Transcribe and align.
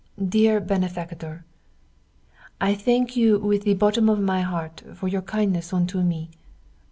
Dear 0.27 0.59
Benefactor, 0.59 1.45
I 2.59 2.73
thank 2.73 3.15
you 3.15 3.37
with 3.37 3.65
the 3.65 3.75
bottom 3.75 4.09
of 4.09 4.19
my 4.19 4.41
heart 4.41 4.81
for 4.95 5.07
your 5.07 5.21
kindness 5.21 5.71
unto 5.73 6.01
me. 6.01 6.31